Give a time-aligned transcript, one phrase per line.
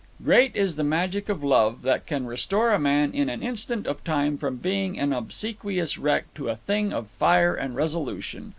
[0.23, 4.03] Great is the magic of love that can restore a man in an instant of
[4.03, 8.49] time from being an obsequious wreck to a thing of fire and resolution.